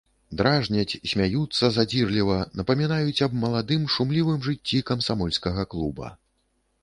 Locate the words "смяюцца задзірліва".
1.11-2.37